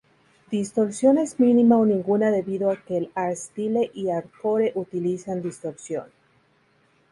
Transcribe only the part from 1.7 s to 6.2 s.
o ninguna debido a que el hardstyle y hardcore utilizan distorsión.